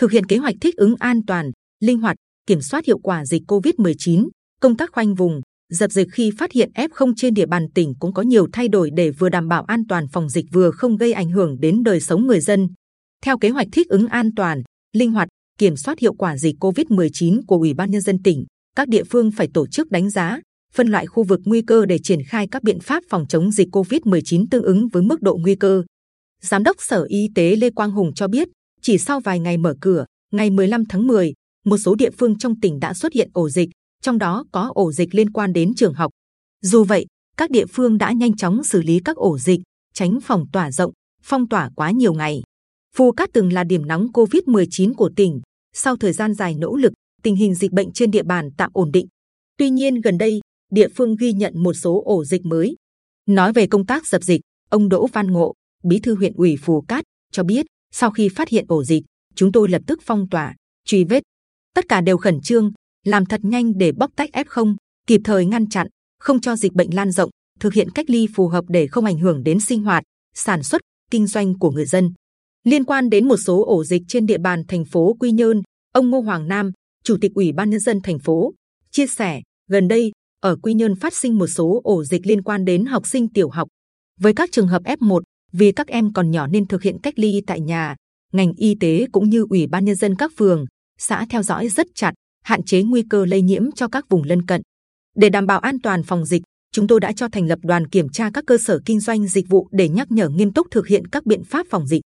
[0.00, 1.50] thực hiện kế hoạch thích ứng an toàn,
[1.80, 2.16] linh hoạt,
[2.46, 4.28] kiểm soát hiệu quả dịch COVID-19,
[4.60, 5.40] công tác khoanh vùng,
[5.72, 8.90] dập dịch khi phát hiện F0 trên địa bàn tỉnh cũng có nhiều thay đổi
[8.94, 12.00] để vừa đảm bảo an toàn phòng dịch vừa không gây ảnh hưởng đến đời
[12.00, 12.68] sống người dân.
[13.24, 15.28] Theo kế hoạch thích ứng an toàn, linh hoạt,
[15.58, 18.44] kiểm soát hiệu quả dịch COVID-19 của Ủy ban nhân dân tỉnh,
[18.76, 20.40] các địa phương phải tổ chức đánh giá,
[20.74, 23.68] phân loại khu vực nguy cơ để triển khai các biện pháp phòng chống dịch
[23.72, 25.82] COVID-19 tương ứng với mức độ nguy cơ.
[26.42, 28.48] Giám đốc Sở Y tế Lê Quang Hùng cho biết,
[28.82, 31.32] chỉ sau vài ngày mở cửa, ngày 15 tháng 10,
[31.64, 33.68] một số địa phương trong tỉnh đã xuất hiện ổ dịch,
[34.02, 36.10] trong đó có ổ dịch liên quan đến trường học.
[36.62, 39.60] Dù vậy, các địa phương đã nhanh chóng xử lý các ổ dịch,
[39.94, 42.42] tránh phòng tỏa rộng, phong tỏa quá nhiều ngày.
[42.96, 45.40] Phù Cát từng là điểm nóng COVID-19 của tỉnh.
[45.74, 48.92] Sau thời gian dài nỗ lực, tình hình dịch bệnh trên địa bàn tạm ổn
[48.92, 49.06] định.
[49.58, 52.76] Tuy nhiên gần đây, địa phương ghi nhận một số ổ dịch mới.
[53.26, 56.80] Nói về công tác dập dịch, ông Đỗ Văn Ngộ, Bí thư huyện ủy Phù
[56.80, 59.02] Cát cho biết, sau khi phát hiện ổ dịch,
[59.34, 61.22] chúng tôi lập tức phong tỏa, truy vết.
[61.74, 62.72] Tất cả đều khẩn trương,
[63.06, 65.86] làm thật nhanh để bóc tách F0, kịp thời ngăn chặn,
[66.18, 69.18] không cho dịch bệnh lan rộng, thực hiện cách ly phù hợp để không ảnh
[69.18, 70.02] hưởng đến sinh hoạt,
[70.34, 72.12] sản xuất, kinh doanh của người dân.
[72.64, 76.10] Liên quan đến một số ổ dịch trên địa bàn thành phố Quy Nhơn, ông
[76.10, 76.70] Ngô Hoàng Nam,
[77.04, 78.52] Chủ tịch Ủy ban nhân dân thành phố,
[78.90, 82.64] chia sẻ gần đây ở Quy Nhơn phát sinh một số ổ dịch liên quan
[82.64, 83.68] đến học sinh tiểu học.
[84.20, 85.20] Với các trường hợp F1,
[85.52, 87.96] vì các em còn nhỏ nên thực hiện cách ly tại nhà,
[88.32, 90.64] ngành y tế cũng như Ủy ban nhân dân các phường,
[90.98, 92.12] xã theo dõi rất chặt,
[92.44, 94.62] hạn chế nguy cơ lây nhiễm cho các vùng lân cận.
[95.16, 98.08] Để đảm bảo an toàn phòng dịch, chúng tôi đã cho thành lập đoàn kiểm
[98.08, 101.06] tra các cơ sở kinh doanh dịch vụ để nhắc nhở nghiêm túc thực hiện
[101.06, 102.02] các biện pháp phòng dịch.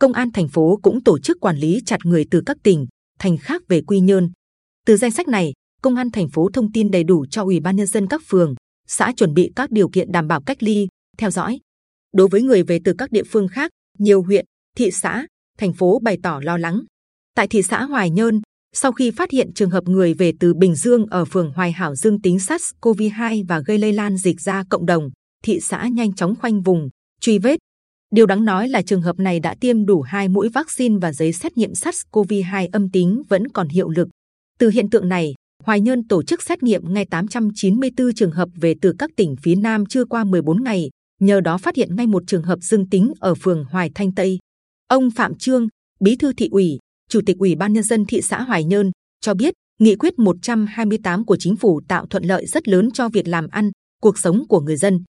[0.00, 2.86] Công an thành phố cũng tổ chức quản lý chặt người từ các tỉnh,
[3.18, 4.30] thành khác về Quy Nhơn.
[4.86, 5.52] Từ danh sách này,
[5.82, 8.54] công an thành phố thông tin đầy đủ cho ủy ban nhân dân các phường,
[8.88, 11.58] xã chuẩn bị các điều kiện đảm bảo cách ly, theo dõi.
[12.16, 14.44] Đối với người về từ các địa phương khác, nhiều huyện,
[14.76, 15.26] thị xã,
[15.58, 16.80] thành phố bày tỏ lo lắng.
[17.34, 18.40] Tại thị xã Hoài Nhơn,
[18.74, 21.94] sau khi phát hiện trường hợp người về từ Bình Dương ở phường Hoài Hảo
[21.94, 25.10] dương tính SARS-CoV-2 và gây lây lan dịch ra cộng đồng,
[25.44, 26.88] thị xã nhanh chóng khoanh vùng,
[27.20, 27.56] truy vết.
[28.10, 31.32] Điều đáng nói là trường hợp này đã tiêm đủ hai mũi vaccine và giấy
[31.32, 34.08] xét nghiệm SARS-CoV-2 âm tính vẫn còn hiệu lực.
[34.58, 35.34] Từ hiện tượng này,
[35.64, 39.54] Hoài Nhơn tổ chức xét nghiệm ngay 894 trường hợp về từ các tỉnh phía
[39.54, 40.88] Nam chưa qua 14 ngày,
[41.20, 44.38] nhờ đó phát hiện ngay một trường hợp dương tính ở phường Hoài Thanh Tây.
[44.88, 45.68] Ông Phạm Trương,
[46.00, 46.78] Bí thư thị ủy,
[47.08, 48.90] Chủ tịch Ủy ban nhân dân thị xã Hoài Nhơn
[49.20, 53.28] cho biết, nghị quyết 128 của chính phủ tạo thuận lợi rất lớn cho việc
[53.28, 53.70] làm ăn,
[54.02, 55.04] cuộc sống của người dân.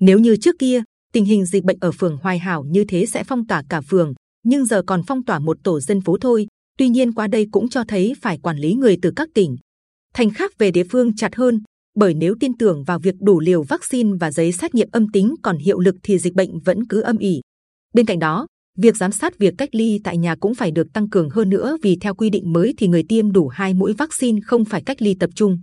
[0.00, 0.82] Nếu như trước kia
[1.12, 4.14] tình hình dịch bệnh ở phường Hoài Hảo như thế sẽ phong tỏa cả phường,
[4.42, 6.46] nhưng giờ còn phong tỏa một tổ dân phố thôi.
[6.78, 9.56] Tuy nhiên qua đây cũng cho thấy phải quản lý người từ các tỉnh,
[10.14, 11.62] thành khác về địa phương chặt hơn.
[11.94, 15.34] Bởi nếu tin tưởng vào việc đủ liều vaccine và giấy xét nghiệm âm tính
[15.42, 17.40] còn hiệu lực thì dịch bệnh vẫn cứ âm ỉ.
[17.94, 18.46] Bên cạnh đó,
[18.78, 21.76] việc giám sát việc cách ly tại nhà cũng phải được tăng cường hơn nữa
[21.82, 25.02] vì theo quy định mới thì người tiêm đủ hai mũi vaccine không phải cách
[25.02, 25.58] ly tập trung.